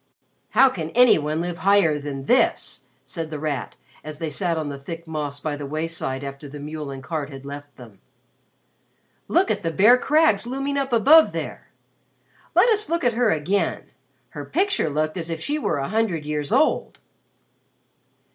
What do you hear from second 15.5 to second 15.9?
were a